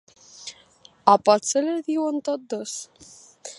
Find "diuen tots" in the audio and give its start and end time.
1.91-2.51